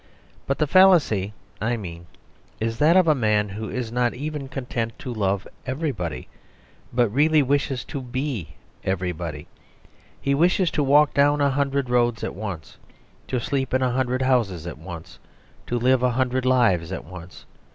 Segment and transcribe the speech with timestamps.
[0.47, 1.31] But the fallacy
[1.61, 2.07] I mean
[2.59, 6.27] is that of a man who is not even content to love everybody,
[6.91, 9.45] but really wishes to be everybody.
[10.19, 12.77] He wishes to walk down a hundred roads at once;
[13.27, 15.19] to sleep in a hundred houses at once;
[15.67, 17.45] to live a hundred lives at once.